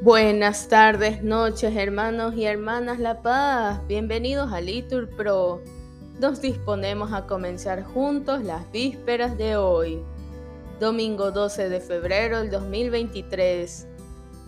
Buenas 0.00 0.68
tardes, 0.68 1.24
noches, 1.24 1.74
hermanos 1.74 2.36
y 2.36 2.44
hermanas 2.44 3.00
La 3.00 3.20
Paz. 3.20 3.80
Bienvenidos 3.88 4.52
a 4.52 4.60
Litur 4.60 5.08
Pro. 5.16 5.60
Nos 6.20 6.40
disponemos 6.40 7.12
a 7.12 7.26
comenzar 7.26 7.82
juntos 7.82 8.44
las 8.44 8.70
vísperas 8.70 9.36
de 9.36 9.56
hoy, 9.56 10.00
domingo 10.78 11.32
12 11.32 11.68
de 11.68 11.80
febrero 11.80 12.38
del 12.38 12.48
2023, 12.48 13.88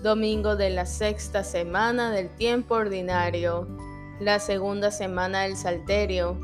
domingo 0.01 0.55
de 0.55 0.71
la 0.71 0.87
sexta 0.87 1.43
semana 1.43 2.13
del 2.13 2.29
tiempo 2.37 2.77
ordinario, 2.77 3.67
la 4.21 4.39
segunda 4.39 4.93
semana 4.93 5.43
del 5.43 5.57
Salterio. 5.57 6.39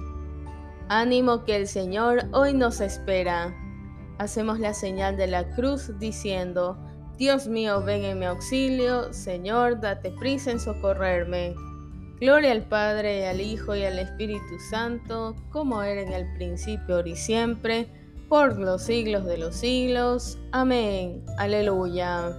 Ánimo 0.89 1.45
que 1.45 1.55
el 1.55 1.69
Señor 1.69 2.25
hoy 2.33 2.55
nos 2.55 2.81
espera. 2.81 3.55
Hacemos 4.19 4.59
la 4.59 4.75
señal 4.75 5.17
de 5.17 5.29
la 5.29 5.49
cruz 5.55 5.97
diciendo, 6.01 6.77
Dios 7.19 7.49
mío, 7.49 7.83
ven 7.83 8.05
en 8.05 8.19
mi 8.19 8.27
auxilio, 8.27 9.11
Señor, 9.15 9.81
date 9.81 10.11
prisa 10.11 10.51
en 10.51 10.61
socorrerme. 10.61 11.55
Gloria 12.21 12.53
al 12.53 12.63
Padre, 12.63 13.27
al 13.27 13.41
Hijo 13.41 13.75
y 13.75 13.85
al 13.85 13.99
Espíritu 13.99 14.59
Santo, 14.71 15.35
como 15.51 15.83
era 15.83 16.03
en 16.03 16.13
el 16.13 16.31
principio, 16.35 16.97
ahora 16.97 17.09
y 17.09 17.17
siempre, 17.17 17.89
por 18.29 18.59
los 18.59 18.83
siglos 18.83 19.25
de 19.25 19.39
los 19.39 19.57
siglos. 19.57 20.39
Amén. 20.53 21.25
Aleluya. 21.39 22.37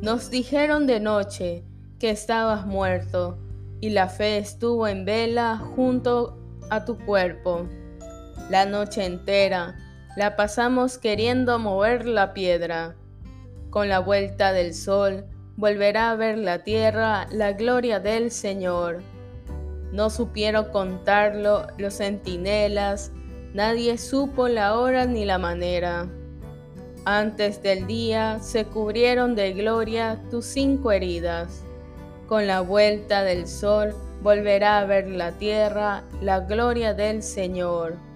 Nos 0.00 0.30
dijeron 0.30 0.86
de 0.86 1.00
noche 1.00 1.64
que 1.98 2.08
estabas 2.08 2.66
muerto, 2.66 3.38
y 3.82 3.90
la 3.90 4.08
fe 4.08 4.38
estuvo 4.38 4.88
en 4.88 5.04
vela 5.04 5.58
junto 5.58 6.38
a 6.70 6.86
tu 6.86 6.96
cuerpo. 6.98 7.66
La 8.48 8.64
noche 8.64 9.04
entera 9.04 9.76
la 10.16 10.36
pasamos 10.36 10.98
queriendo 10.98 11.58
mover 11.58 12.06
la 12.06 12.34
piedra. 12.34 12.96
Con 13.70 13.88
la 13.88 14.00
vuelta 14.00 14.52
del 14.52 14.74
sol 14.74 15.24
volverá 15.56 16.10
a 16.10 16.16
ver 16.16 16.38
la 16.38 16.64
tierra 16.64 17.28
la 17.30 17.52
gloria 17.52 18.00
del 18.00 18.30
Señor. 18.30 19.02
No 19.92 20.10
supieron 20.10 20.66
contarlo 20.72 21.66
los 21.78 21.98
centinelas, 21.98 23.12
nadie 23.54 23.98
supo 23.98 24.48
la 24.48 24.76
hora 24.76 25.06
ni 25.06 25.24
la 25.24 25.38
manera. 25.38 26.08
Antes 27.04 27.62
del 27.62 27.86
día 27.86 28.38
se 28.40 28.64
cubrieron 28.64 29.34
de 29.34 29.52
gloria 29.52 30.20
tus 30.30 30.44
cinco 30.44 30.92
heridas. 30.92 31.62
Con 32.26 32.46
la 32.46 32.60
vuelta 32.60 33.22
del 33.22 33.46
sol 33.46 33.94
volverá 34.22 34.80
a 34.80 34.84
ver 34.84 35.08
la 35.08 35.32
tierra 35.32 36.04
la 36.20 36.40
gloria 36.40 36.94
del 36.94 37.22
Señor. 37.22 38.09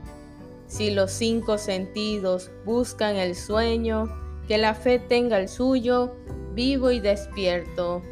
Si 0.67 0.91
los 0.91 1.11
cinco 1.13 1.59
sentidos 1.59 2.51
buscan 2.65 3.17
el 3.17 3.35
sueño, 3.35 4.09
que 4.49 4.59
la 4.59 4.75
fe 4.75 4.99
tenga 4.99 5.39
el 5.39 5.49
suyo, 5.49 6.17
vivo 6.55 6.91
y 6.91 7.01
despierto. 7.01 8.03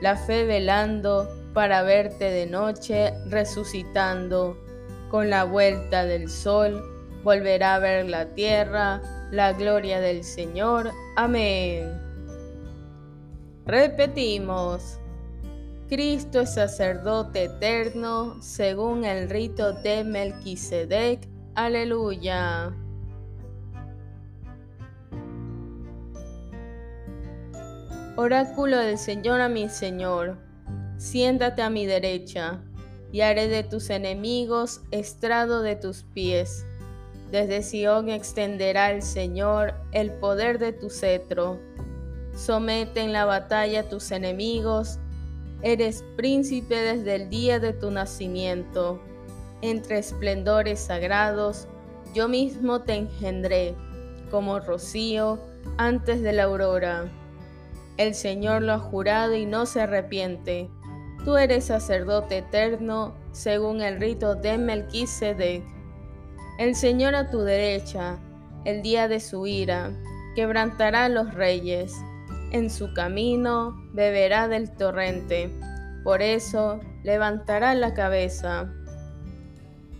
La 0.00 0.16
fe 0.16 0.44
velando 0.44 1.28
para 1.52 1.82
verte 1.82 2.30
de 2.30 2.46
noche 2.46 3.12
resucitando. 3.26 4.58
Con 5.10 5.30
la 5.30 5.44
vuelta 5.44 6.04
del 6.04 6.28
sol 6.28 6.82
volverá 7.22 7.76
a 7.76 7.78
ver 7.78 8.08
la 8.08 8.34
tierra, 8.34 9.00
la 9.30 9.52
gloria 9.52 10.00
del 10.00 10.24
Señor. 10.24 10.90
Amén. 11.16 12.00
Repetimos. 13.66 14.98
Cristo 15.88 16.40
es 16.40 16.54
sacerdote 16.54 17.44
eterno 17.44 18.42
según 18.42 19.04
el 19.04 19.28
rito 19.28 19.72
de 19.72 20.02
Melquisedec 20.02 21.33
Aleluya. 21.56 22.74
Oráculo 28.16 28.76
del 28.76 28.98
Señor 28.98 29.40
a 29.40 29.48
mi 29.48 29.68
Señor, 29.68 30.36
siéntate 30.98 31.62
a 31.62 31.70
mi 31.70 31.86
derecha, 31.86 32.60
y 33.12 33.20
haré 33.20 33.46
de 33.46 33.62
tus 33.62 33.90
enemigos 33.90 34.80
estrado 34.90 35.62
de 35.62 35.76
tus 35.76 36.02
pies. 36.02 36.66
Desde 37.30 37.62
Sión 37.62 38.08
extenderá 38.08 38.90
el 38.90 39.02
Señor 39.02 39.74
el 39.92 40.10
poder 40.10 40.58
de 40.58 40.72
tu 40.72 40.90
cetro. 40.90 41.60
Somete 42.34 43.00
en 43.00 43.12
la 43.12 43.26
batalla 43.26 43.88
tus 43.88 44.10
enemigos, 44.10 44.98
eres 45.62 46.04
príncipe 46.16 46.74
desde 46.74 47.14
el 47.14 47.30
día 47.30 47.60
de 47.60 47.72
tu 47.72 47.92
nacimiento 47.92 49.00
entre 49.64 49.98
esplendores 49.98 50.78
sagrados, 50.78 51.68
yo 52.14 52.28
mismo 52.28 52.82
te 52.82 52.94
engendré, 52.94 53.74
como 54.30 54.60
rocío 54.60 55.38
antes 55.78 56.22
de 56.22 56.32
la 56.32 56.44
aurora. 56.44 57.10
El 57.96 58.14
Señor 58.14 58.62
lo 58.62 58.74
ha 58.74 58.78
jurado 58.78 59.34
y 59.34 59.46
no 59.46 59.66
se 59.66 59.80
arrepiente. 59.80 60.68
Tú 61.24 61.36
eres 61.36 61.64
sacerdote 61.64 62.38
eterno, 62.38 63.14
según 63.32 63.80
el 63.80 64.00
rito 64.00 64.34
de 64.34 64.58
Melquisedec. 64.58 65.64
El 66.58 66.74
Señor 66.74 67.14
a 67.14 67.30
tu 67.30 67.40
derecha, 67.40 68.18
el 68.64 68.82
día 68.82 69.08
de 69.08 69.20
su 69.20 69.46
ira, 69.46 69.90
quebrantará 70.36 71.06
a 71.06 71.08
los 71.08 71.32
reyes. 71.34 71.94
En 72.52 72.70
su 72.70 72.92
camino 72.92 73.74
beberá 73.92 74.46
del 74.46 74.70
torrente. 74.76 75.50
Por 76.04 76.20
eso 76.20 76.80
levantará 77.02 77.74
la 77.74 77.94
cabeza. 77.94 78.70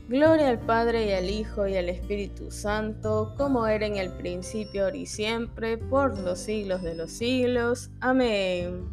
Gloria 0.06 0.50
al 0.50 0.59
Padre 0.59 1.06
y 1.06 1.12
al 1.12 1.31
Hijo 1.31 1.66
y 1.66 1.76
al 1.76 1.88
Espíritu 1.88 2.50
Santo, 2.50 3.32
como 3.38 3.66
era 3.66 3.87
en 3.87 3.97
el 3.97 4.10
principio, 4.10 4.84
ahora 4.84 4.97
y 4.98 5.06
siempre, 5.06 5.78
por 5.78 6.19
los 6.19 6.41
siglos 6.41 6.82
de 6.82 6.94
los 6.94 7.10
siglos. 7.10 7.91
Amén. 8.00 8.84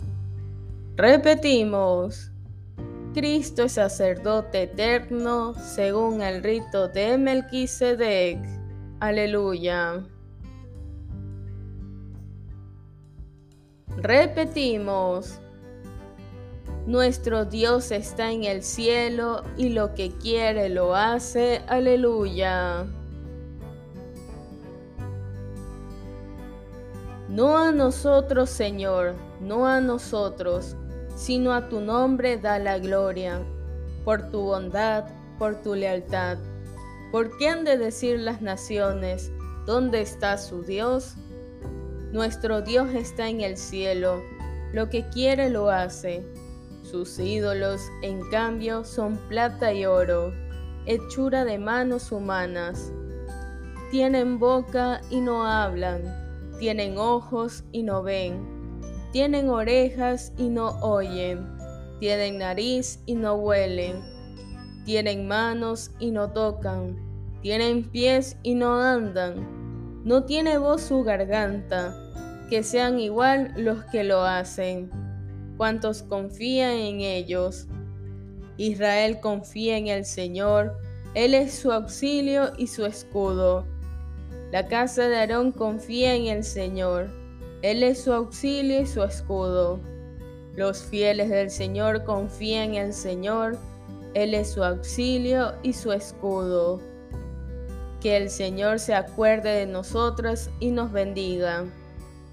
Repetimos. 0.96 2.32
Cristo 3.14 3.64
es 3.64 3.74
sacerdote 3.74 4.64
eterno, 4.64 5.54
según 5.56 6.22
el 6.22 6.42
rito 6.42 6.88
de 6.88 7.18
Melquisedec. 7.18 8.40
Aleluya. 9.02 10.06
Repetimos. 13.98 15.41
Nuestro 16.92 17.46
Dios 17.46 17.90
está 17.92 18.34
en 18.34 18.44
el 18.44 18.64
cielo 18.64 19.44
y 19.56 19.70
lo 19.70 19.96
que 19.96 20.12
quiere 20.12 20.68
lo 20.68 20.94
hace. 20.94 21.62
Aleluya. 21.70 22.86
No 27.30 27.58
a 27.58 27.72
nosotros, 27.72 28.50
Señor, 28.50 29.16
no 29.40 29.68
a 29.68 29.80
nosotros, 29.80 30.76
sino 31.16 31.54
a 31.54 31.70
tu 31.70 31.80
nombre 31.80 32.36
da 32.36 32.60
la 32.60 32.78
gloria, 32.78 33.42
por 34.04 34.30
tu 34.30 34.42
bondad, 34.42 35.06
por 35.40 35.62
tu 35.62 35.76
lealtad. 35.76 36.40
¿Por 37.14 37.38
qué 37.38 37.48
han 37.48 37.64
de 37.64 37.78
decir 37.78 38.20
las 38.20 38.42
naciones, 38.42 39.32
¿dónde 39.66 40.02
está 40.02 40.38
su 40.38 40.64
Dios? 40.64 41.14
Nuestro 42.12 42.62
Dios 42.62 42.94
está 42.94 43.30
en 43.30 43.40
el 43.40 43.56
cielo, 43.56 44.22
lo 44.74 44.90
que 44.90 45.08
quiere 45.08 45.50
lo 45.50 45.70
hace. 45.70 46.26
Sus 46.84 47.20
ídolos, 47.20 47.82
en 48.02 48.22
cambio, 48.32 48.84
son 48.84 49.18
plata 49.30 49.72
y 49.72 49.86
oro, 49.86 50.34
hechura 50.86 51.46
de 51.46 51.58
manos 51.58 52.12
humanas. 52.12 52.92
Tienen 53.92 54.40
boca 54.40 55.02
y 55.10 55.22
no 55.22 55.46
hablan, 55.46 56.02
tienen 56.60 56.98
ojos 56.98 57.64
y 57.72 57.84
no 57.84 58.02
ven, 58.04 58.82
tienen 59.12 59.50
orejas 59.50 60.34
y 60.38 60.50
no 60.50 60.80
oyen, 60.82 61.48
tienen 62.00 62.40
nariz 62.40 63.02
y 63.06 63.14
no 63.16 63.36
huelen, 63.36 64.02
tienen 64.86 65.28
manos 65.28 65.92
y 66.00 66.12
no 66.12 66.32
tocan, 66.32 66.98
tienen 67.42 67.84
pies 67.84 68.38
y 68.44 68.56
no 68.56 68.82
andan, 68.82 70.02
no 70.04 70.24
tiene 70.24 70.58
voz 70.58 70.82
su 70.82 71.04
garganta, 71.04 71.96
que 72.50 72.64
sean 72.64 73.00
igual 73.00 73.54
los 73.56 73.84
que 73.86 74.04
lo 74.04 74.24
hacen 74.24 75.11
cuantos 75.62 76.02
confían 76.02 76.72
en 76.72 77.02
ellos. 77.02 77.68
Israel 78.58 79.20
confía 79.20 79.78
en 79.78 79.90
el 79.90 80.06
Señor, 80.06 80.76
Él 81.14 81.36
es 81.36 81.54
su 81.54 81.72
auxilio 81.72 82.52
y 82.58 82.66
su 82.66 82.84
escudo. 82.84 83.64
La 84.52 84.68
casa 84.68 85.08
de 85.08 85.18
Aarón 85.18 85.52
confía 85.52 86.16
en 86.16 86.26
el 86.26 86.44
Señor, 86.44 87.12
Él 87.62 87.84
es 87.84 88.02
su 88.02 88.12
auxilio 88.12 88.82
y 88.82 88.88
su 88.88 89.04
escudo. 89.04 89.80
Los 90.56 90.82
fieles 90.82 91.30
del 91.30 91.52
Señor 91.52 92.06
confían 92.06 92.74
en 92.74 92.88
el 92.88 92.94
Señor, 92.94 93.56
Él 94.16 94.34
es 94.34 94.54
su 94.54 94.64
auxilio 94.64 95.54
y 95.62 95.74
su 95.74 95.92
escudo. 95.92 96.82
Que 98.02 98.18
el 98.18 98.32
Señor 98.32 98.80
se 98.80 98.96
acuerde 98.96 99.52
de 99.52 99.68
nosotros 99.68 100.50
y 100.60 100.72
nos 100.72 100.92
bendiga. 100.92 101.66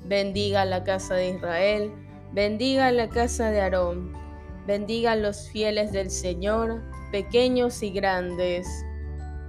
Bendiga 0.07 0.65
la 0.65 0.83
casa 0.83 1.17
de 1.17 1.29
Israel 1.29 1.93
Bendiga 2.33 2.93
la 2.93 3.09
casa 3.09 3.51
de 3.51 3.63
Aarón, 3.63 4.13
bendiga 4.67 5.17
los 5.17 5.49
fieles 5.49 5.93
del 5.93 6.11
Señor, 6.11 6.83
pequeños 7.11 7.83
y 7.83 7.91
grandes. 7.91 8.67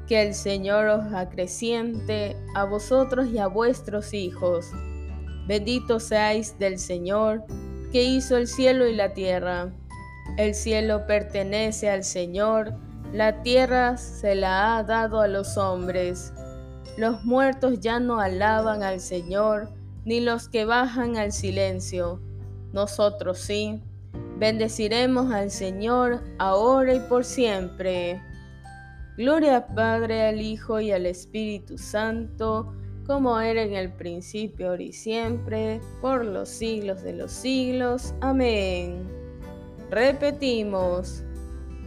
Que 0.08 0.22
el 0.22 0.34
Señor 0.34 0.88
os 0.88 1.14
acreciente 1.14 2.36
a 2.56 2.64
vosotros 2.64 3.28
y 3.28 3.38
a 3.38 3.48
vuestros 3.48 4.14
hijos. 4.14 4.72
Bendito 5.46 6.00
seáis 6.00 6.58
del 6.58 6.80
Señor, 6.80 7.44
que 7.92 8.04
hizo 8.04 8.38
el 8.38 8.48
cielo 8.48 8.88
y 8.88 8.96
la 8.96 9.14
tierra. 9.14 9.74
El 10.38 10.56
cielo 10.56 11.06
pertenece 11.06 11.90
al 11.90 12.04
Señor, 12.04 12.74
la 13.14 13.42
tierra 13.42 13.98
se 13.98 14.36
la 14.36 14.78
ha 14.78 14.84
dado 14.84 15.20
a 15.20 15.28
los 15.28 15.58
hombres. 15.58 16.34
Los 16.98 17.24
muertos 17.26 17.80
ya 17.80 18.00
no 18.00 18.20
alaban 18.20 18.84
al 18.84 19.00
Señor, 19.00 19.70
ni 20.06 20.22
los 20.22 20.48
que 20.48 20.66
bajan 20.66 21.18
al 21.18 21.32
silencio. 21.32 22.22
Nosotros 22.74 23.40
sí, 23.40 23.82
bendeciremos 24.38 25.32
al 25.32 25.52
Señor 25.52 26.22
ahora 26.38 26.94
y 26.94 27.00
por 27.02 27.26
siempre. 27.26 28.22
Gloria 29.18 29.58
al 29.58 29.76
Padre, 29.76 30.28
al 30.28 30.42
Hijo 30.42 30.80
y 30.80 30.92
al 30.92 31.06
Espíritu 31.06 31.78
Santo, 31.78 32.74
como 33.06 33.40
era 33.40 33.64
en 33.64 33.74
el 33.74 33.92
principio, 33.92 34.70
ahora 34.70 34.84
y 34.84 34.94
siempre, 34.94 35.82
por 36.02 36.24
los 36.24 36.48
siglos 36.48 37.02
de 37.02 37.14
los 37.14 37.32
siglos. 37.32 38.14
Amén. 38.22 39.10
Repetimos, 39.90 41.24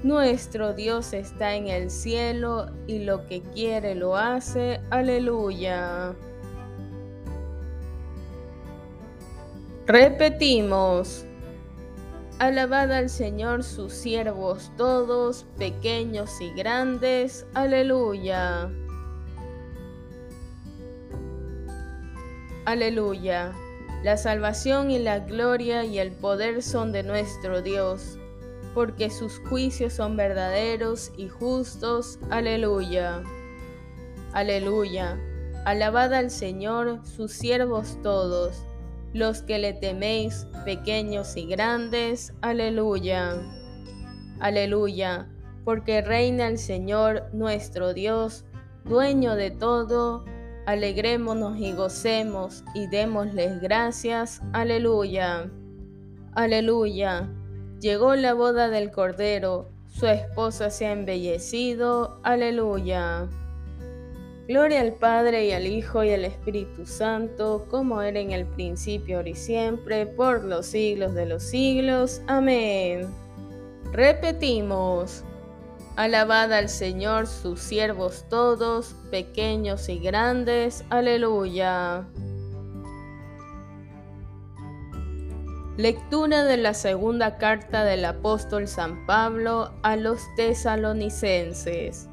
nuestro 0.03 0.75
Dios 0.75 1.13
está 1.13 1.55
en 1.55 1.69
el 1.69 1.91
cielo 1.91 2.67
y 2.89 2.99
lo 2.99 3.27
que 3.29 3.41
quiere 3.41 3.95
lo 3.95 4.17
hace. 4.17 4.81
Aleluya. 4.91 6.15
Repetimos, 9.87 11.25
alabad 12.39 12.93
al 12.93 13.09
Señor 13.11 13.65
sus 13.65 13.93
siervos 13.93 14.71
todos, 14.77 15.45
pequeños 15.59 16.41
y 16.41 16.53
grandes. 16.53 17.47
Aleluya. 17.55 18.71
Aleluya. 22.65 23.53
La 24.05 24.17
salvación 24.17 24.91
y 24.91 24.99
la 24.99 25.19
gloria 25.21 25.85
y 25.85 25.99
el 25.99 26.13
poder 26.13 26.63
son 26.63 26.93
de 26.93 27.03
nuestro 27.03 27.63
Dios 27.63 28.19
porque 28.75 29.11
sus 29.11 29.39
juicios 29.49 29.93
son 29.93 30.17
verdaderos 30.17 31.13
y 31.17 31.29
justos. 31.29 32.19
Aleluya. 32.31 33.23
Aleluya. 34.33 35.19
Alabad 35.65 36.15
al 36.15 36.31
Señor, 36.31 37.01
sus 37.05 37.33
siervos 37.33 37.99
todos, 38.03 38.65
los 39.13 39.43
que 39.43 39.59
le 39.59 39.73
teméis, 39.73 40.47
pequeños 40.65 41.37
y 41.37 41.47
grandes. 41.47 42.33
Aleluya. 42.41 43.35
Aleluya. 44.41 45.29
Porque 45.65 46.03
reina 46.03 46.49
el 46.49 46.59
Señor 46.59 47.29
nuestro 47.33 47.95
Dios, 47.95 48.45
dueño 48.85 49.37
de 49.37 49.51
todo. 49.51 50.25
Alegrémonos 50.67 51.59
y 51.59 51.73
gocemos 51.73 52.65
y 52.75 52.87
démosles 52.87 53.61
gracias. 53.61 54.43
Aleluya. 54.53 55.51
Aleluya. 56.35 57.29
Llegó 57.81 58.15
la 58.15 58.33
boda 58.33 58.69
del 58.69 58.91
Cordero, 58.91 59.69
su 59.89 60.07
esposa 60.07 60.71
se 60.71 60.87
ha 60.87 60.93
embellecido. 60.93 62.21
Aleluya. 62.23 63.29
Gloria 64.49 64.81
al 64.81 64.95
Padre 64.95 65.47
y 65.47 65.53
al 65.53 65.67
Hijo 65.67 66.03
y 66.03 66.11
al 66.11 66.25
Espíritu 66.25 66.85
Santo, 66.85 67.67
como 67.71 68.03
era 68.03 68.19
en 68.19 68.33
el 68.33 68.45
principio, 68.45 69.19
ahora 69.19 69.29
y 69.29 69.35
siempre, 69.35 70.07
por 70.07 70.45
los 70.45 70.67
siglos 70.67 71.15
de 71.15 71.27
los 71.27 71.45
siglos. 71.45 72.23
Amén. 72.27 73.07
Repetimos. 73.93 75.23
Alabad 75.95 76.53
al 76.53 76.69
Señor 76.69 77.27
sus 77.27 77.61
siervos 77.61 78.25
todos, 78.29 78.97
pequeños 79.11 79.89
y 79.89 79.99
grandes. 79.99 80.85
Aleluya. 80.91 82.07
Lectura 85.77 86.45
de 86.45 86.57
la 86.57 86.75
segunda 86.75 87.39
carta 87.39 87.85
del 87.85 88.05
apóstol 88.05 88.67
San 88.69 89.07
Pablo 89.07 89.73
a 89.83 89.97
los 89.97 90.21
tesalonicenses. 90.37 92.09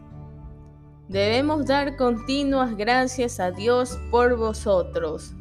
Debemos 1.09 1.65
dar 1.65 1.97
continuas 1.97 2.77
gracias 2.77 3.41
a 3.41 3.51
Dios 3.51 3.99
por 4.11 4.37
vosotros, 4.37 5.33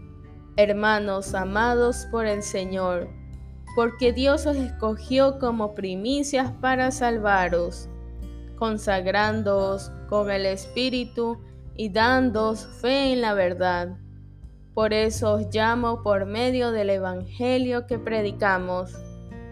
hermanos 0.56 1.34
amados 1.34 2.08
por 2.10 2.26
el 2.26 2.42
Señor, 2.42 3.08
porque 3.76 4.12
Dios 4.12 4.46
os 4.46 4.56
escogió 4.56 5.38
como 5.38 5.76
primicias 5.76 6.50
para 6.60 6.90
salvaros, 6.90 7.88
consagrándoos 8.56 9.92
con 10.08 10.30
el 10.30 10.46
Espíritu 10.46 11.38
y 11.76 11.90
dándoos 11.90 12.66
fe 12.80 13.12
en 13.12 13.20
la 13.20 13.34
verdad 13.34 13.98
por 14.78 14.92
eso 14.92 15.32
os 15.32 15.52
llamo 15.52 16.04
por 16.04 16.24
medio 16.24 16.70
del 16.70 16.90
Evangelio 16.90 17.88
que 17.88 17.98
predicamos, 17.98 18.92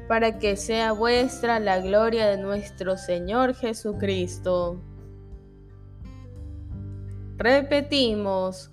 para 0.06 0.38
que 0.38 0.54
sea 0.54 0.92
vuestra 0.92 1.58
la 1.58 1.80
gloria 1.80 2.28
de 2.28 2.38
nuestro 2.38 2.96
Señor 2.96 3.56
Jesucristo. 3.56 4.80
Repetimos, 7.38 8.70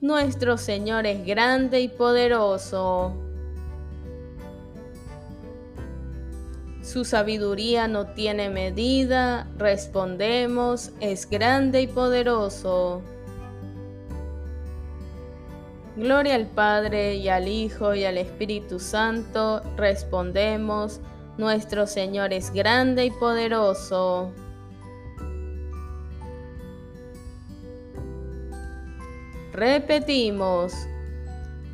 nuestro 0.00 0.56
Señor 0.56 1.06
es 1.06 1.26
grande 1.26 1.80
y 1.82 1.88
poderoso. 1.88 3.12
Su 6.82 7.04
sabiduría 7.04 7.86
no 7.86 8.06
tiene 8.06 8.48
medida, 8.48 9.46
respondemos, 9.58 10.90
es 11.00 11.28
grande 11.28 11.82
y 11.82 11.86
poderoso. 11.86 13.02
Gloria 15.96 16.36
al 16.36 16.46
Padre 16.46 17.16
y 17.16 17.28
al 17.28 17.46
Hijo 17.46 17.94
y 17.94 18.04
al 18.04 18.16
Espíritu 18.16 18.80
Santo, 18.80 19.60
respondemos, 19.76 21.02
nuestro 21.36 21.86
Señor 21.86 22.32
es 22.32 22.54
grande 22.54 23.04
y 23.04 23.10
poderoso. 23.10 24.32
Repetimos, 29.58 30.72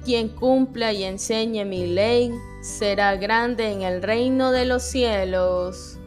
quien 0.07 0.31
cumpla 0.31 0.95
y 0.95 1.05
enseñe 1.05 1.67
mi 1.67 1.87
ley 1.87 2.33
será 2.63 3.15
grande 3.17 3.73
en 3.73 3.83
el 3.83 4.03
reino 4.03 4.53
de 4.53 4.65
los 4.65 4.83
cielos. 4.83 5.99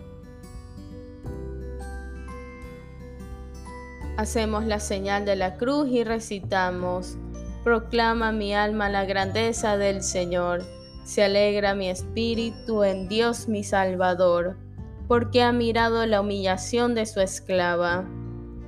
Hacemos 4.18 4.66
la 4.66 4.80
señal 4.80 5.26
de 5.26 5.36
la 5.36 5.58
cruz 5.58 5.88
y 5.90 6.04
recitamos. 6.04 7.16
Proclama 7.64 8.32
mi 8.32 8.56
alma 8.56 8.90
la 8.90 9.06
grandeza 9.06 9.78
del 9.78 10.02
Señor. 10.02 10.64
Se 11.06 11.26
alegra 11.26 11.76
mi 11.76 11.92
espíritu 11.92 12.84
en 12.84 13.08
Dios 13.08 13.48
mi 13.48 13.64
Salvador, 13.64 14.58
porque 15.08 15.44
ha 15.44 15.52
mirado 15.52 16.08
la 16.08 16.22
humillación 16.22 16.96
de 16.96 17.06
su 17.06 17.22
esclava. 17.22 18.04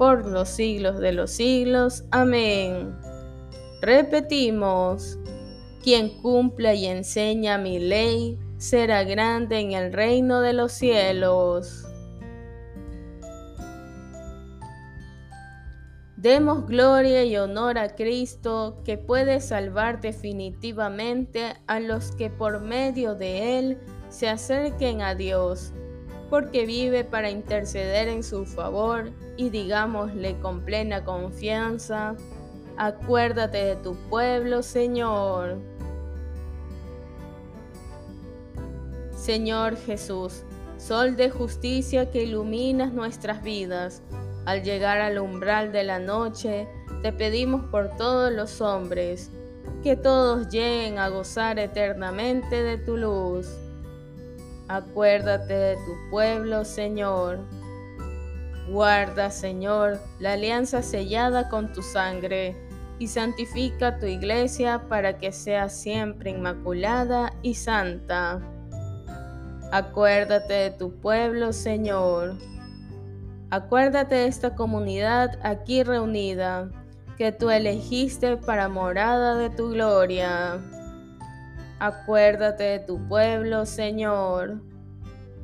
por 0.00 0.24
los 0.24 0.48
siglos 0.48 0.98
de 0.98 1.12
los 1.12 1.30
siglos. 1.30 2.04
Amén. 2.10 2.96
Repetimos, 3.82 5.18
quien 5.82 6.22
cumpla 6.22 6.72
y 6.72 6.86
enseña 6.86 7.58
mi 7.58 7.78
ley, 7.78 8.38
será 8.56 9.04
grande 9.04 9.58
en 9.58 9.72
el 9.72 9.92
reino 9.92 10.40
de 10.40 10.54
los 10.54 10.72
cielos. 10.72 11.84
Demos 16.16 16.66
gloria 16.66 17.22
y 17.24 17.36
honor 17.36 17.76
a 17.76 17.94
Cristo 17.94 18.80
que 18.86 18.96
puede 18.96 19.42
salvar 19.42 20.00
definitivamente 20.00 21.56
a 21.66 21.78
los 21.78 22.12
que 22.12 22.30
por 22.30 22.62
medio 22.62 23.16
de 23.16 23.58
Él 23.58 23.78
se 24.08 24.30
acerquen 24.30 25.02
a 25.02 25.14
Dios, 25.14 25.74
porque 26.30 26.64
vive 26.64 27.04
para 27.04 27.28
interceder 27.28 28.08
en 28.08 28.22
su 28.22 28.46
favor 28.46 29.10
y 29.36 29.50
digámosle 29.50 30.38
con 30.38 30.62
plena 30.62 31.04
confianza, 31.04 32.14
acuérdate 32.76 33.58
de 33.58 33.76
tu 33.76 33.96
pueblo, 34.08 34.62
Señor. 34.62 35.58
Señor 39.14 39.76
Jesús, 39.76 40.44
Sol 40.80 41.14
de 41.14 41.28
justicia 41.28 42.10
que 42.10 42.22
iluminas 42.22 42.94
nuestras 42.94 43.42
vidas, 43.42 44.02
al 44.46 44.62
llegar 44.62 44.98
al 44.98 45.18
umbral 45.18 45.72
de 45.72 45.84
la 45.84 45.98
noche, 45.98 46.66
te 47.02 47.12
pedimos 47.12 47.66
por 47.66 47.94
todos 47.98 48.32
los 48.32 48.62
hombres, 48.62 49.30
que 49.82 49.94
todos 49.94 50.48
lleguen 50.48 50.98
a 50.98 51.08
gozar 51.08 51.58
eternamente 51.58 52.62
de 52.62 52.78
tu 52.78 52.96
luz. 52.96 53.46
Acuérdate 54.70 55.52
de 55.52 55.74
tu 55.74 56.10
pueblo, 56.10 56.64
Señor. 56.64 57.40
Guarda, 58.68 59.28
Señor, 59.28 59.98
la 60.20 60.34
alianza 60.34 60.80
sellada 60.80 61.48
con 61.48 61.72
tu 61.72 61.82
sangre 61.82 62.54
y 63.00 63.08
santifica 63.08 63.98
tu 63.98 64.06
iglesia 64.06 64.82
para 64.88 65.18
que 65.18 65.32
sea 65.32 65.68
siempre 65.68 66.30
inmaculada 66.30 67.32
y 67.42 67.54
santa. 67.54 68.40
Acuérdate 69.72 70.54
de 70.54 70.70
tu 70.70 70.92
pueblo, 71.00 71.52
Señor. 71.52 72.36
Acuérdate 73.50 74.14
de 74.14 74.26
esta 74.28 74.54
comunidad 74.54 75.36
aquí 75.42 75.82
reunida 75.82 76.70
que 77.18 77.32
tú 77.32 77.50
elegiste 77.50 78.36
para 78.36 78.68
morada 78.68 79.34
de 79.34 79.50
tu 79.50 79.70
gloria. 79.70 80.60
Acuérdate 81.80 82.62
de 82.62 82.78
tu 82.78 83.08
pueblo, 83.08 83.66
Señor. 83.66 84.60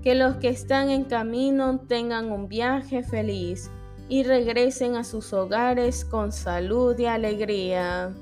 Que 0.03 0.15
los 0.15 0.37
que 0.37 0.49
están 0.49 0.91
en 0.91 1.05
camino 1.05 1.81
tengan 1.89 2.31
un 2.31 2.47
viaje 2.47 3.03
feliz 3.03 3.71
y 4.09 4.23
regresen 4.23 4.95
a 4.95 5.03
sus 5.03 5.33
hogares 5.33 6.05
con 6.05 6.31
salud 6.31 6.97
y 6.99 7.07
alegría. 7.07 8.13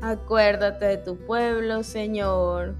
Acuérdate 0.00 0.86
de 0.86 0.96
tu 0.96 1.16
pueblo, 1.16 1.84
Señor. 1.84 2.74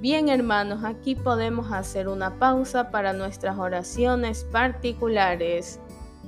Bien 0.00 0.28
hermanos, 0.28 0.82
aquí 0.82 1.14
podemos 1.14 1.70
hacer 1.70 2.08
una 2.08 2.38
pausa 2.38 2.90
para 2.90 3.12
nuestras 3.12 3.58
oraciones 3.58 4.44
particulares 4.50 5.78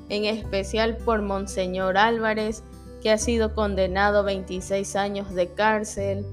en 0.08 0.24
especial 0.24 0.96
por 0.98 1.22
Monseñor 1.22 1.96
Álvarez, 1.96 2.62
que 3.02 3.10
ha 3.10 3.18
sido 3.18 3.54
condenado 3.54 4.20
a 4.20 4.22
26 4.22 4.96
años 4.96 5.34
de 5.34 5.52
cárcel. 5.52 6.24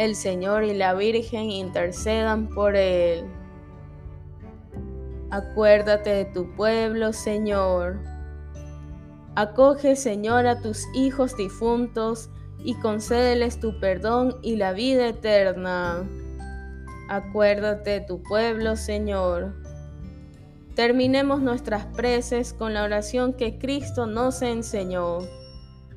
El 0.00 0.16
Señor 0.16 0.64
y 0.64 0.72
la 0.72 0.94
Virgen 0.94 1.50
intercedan 1.50 2.48
por 2.48 2.74
él. 2.74 3.26
Acuérdate 5.30 6.08
de 6.08 6.24
tu 6.24 6.50
pueblo, 6.56 7.12
Señor. 7.12 8.00
Acoge, 9.34 9.96
Señor, 9.96 10.46
a 10.46 10.62
tus 10.62 10.86
hijos 10.94 11.36
difuntos 11.36 12.30
y 12.64 12.76
concédeles 12.76 13.60
tu 13.60 13.78
perdón 13.78 14.38
y 14.40 14.56
la 14.56 14.72
vida 14.72 15.06
eterna. 15.06 16.08
Acuérdate 17.10 17.90
de 17.90 18.00
tu 18.00 18.22
pueblo, 18.22 18.76
Señor. 18.76 19.52
Terminemos 20.76 21.42
nuestras 21.42 21.84
preces 21.94 22.54
con 22.54 22.72
la 22.72 22.84
oración 22.84 23.34
que 23.34 23.58
Cristo 23.58 24.06
nos 24.06 24.40
enseñó. 24.40 25.18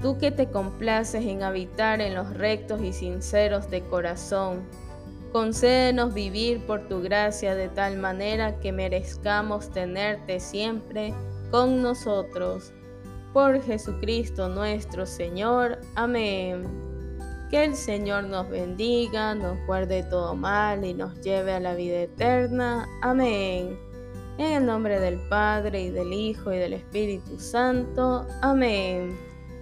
tú 0.00 0.18
que 0.18 0.30
te 0.30 0.48
complaces 0.50 1.24
en 1.24 1.42
habitar 1.42 2.00
en 2.00 2.14
los 2.14 2.32
rectos 2.34 2.82
y 2.82 2.92
sinceros 2.92 3.70
de 3.70 3.82
corazón, 3.82 4.62
concédenos 5.32 6.14
vivir 6.14 6.66
por 6.66 6.88
tu 6.88 7.02
gracia 7.02 7.54
de 7.54 7.68
tal 7.68 7.96
manera 7.98 8.58
que 8.60 8.72
merezcamos 8.72 9.70
tenerte 9.70 10.40
siempre 10.40 11.14
con 11.50 11.82
nosotros. 11.82 12.72
Por 13.32 13.62
Jesucristo 13.62 14.48
nuestro 14.48 15.06
Señor. 15.06 15.78
Amén. 15.94 16.64
Que 17.50 17.64
el 17.64 17.74
Señor 17.74 18.24
nos 18.24 18.48
bendiga, 18.48 19.34
nos 19.34 19.58
guarde 19.66 20.02
todo 20.04 20.34
mal 20.34 20.84
y 20.84 20.94
nos 20.94 21.20
lleve 21.20 21.52
a 21.52 21.60
la 21.60 21.74
vida 21.74 22.02
eterna. 22.02 22.88
Amén. 23.02 23.78
En 24.38 24.52
el 24.52 24.66
nombre 24.66 24.98
del 24.98 25.20
Padre 25.28 25.82
y 25.82 25.90
del 25.90 26.12
Hijo 26.12 26.52
y 26.52 26.58
del 26.58 26.72
Espíritu 26.72 27.38
Santo. 27.38 28.26
Amén. 28.40 29.29